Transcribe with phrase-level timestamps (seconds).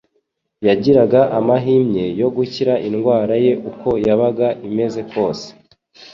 [0.67, 5.47] yagiraga amahimye yo gukira indwara ye uko yabaga imeze kose.